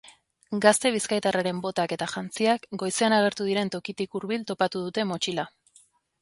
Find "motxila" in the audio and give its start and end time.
5.13-5.47